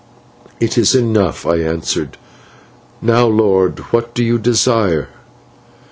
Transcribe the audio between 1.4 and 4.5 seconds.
I answered. 'Now, lord, what do you